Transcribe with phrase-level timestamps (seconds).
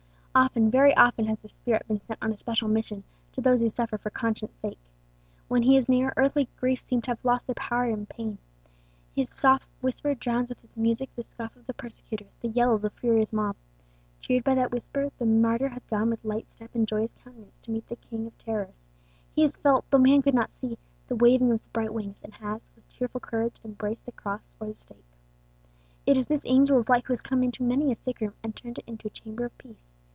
[0.33, 3.03] Often, very often, has this spirit been sent on a special mission
[3.33, 4.77] to those who suffer for conscience' sake.
[5.49, 8.37] When he is near, earthly griefs seem to have lost their power to pain;
[9.13, 12.81] his soft whisper drowns with its music the scoff of the persecutor, the yell of
[12.81, 13.57] the furious mob.
[14.21, 17.71] Cheered by that whisper, the martyr has gone with light step and joyous countenance to
[17.71, 18.83] meet the king of terrors.
[19.35, 20.77] He has felt, though man could not see,
[21.09, 24.67] the waving of the bright wings, and has, with cheerful courage, embraced the cross or
[24.67, 25.03] the stake.
[26.05, 28.55] It is this angel of light who has come into many a sick room, and
[28.55, 29.89] turned it into a chamber of peace.